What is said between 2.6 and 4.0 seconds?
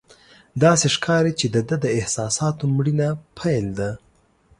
مړینه پیل ده.